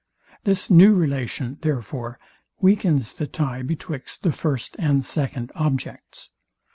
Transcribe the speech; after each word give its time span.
This 0.45 0.67
new 0.67 0.95
relation, 0.95 1.59
therefore, 1.61 2.17
weakens 2.59 3.13
the 3.13 3.27
tie 3.27 3.61
betwixt 3.61 4.23
the 4.23 4.31
first 4.33 4.75
and 4.79 5.05
second 5.05 5.51
objects. 5.53 6.31